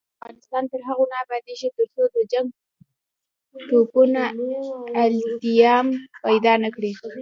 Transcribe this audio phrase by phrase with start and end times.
[0.19, 2.47] افغانستان تر هغو نه ابادیږي، ترڅو د جنګ
[3.69, 4.23] ټپونه
[5.03, 5.87] التیام
[6.25, 6.91] پیدا نکړي.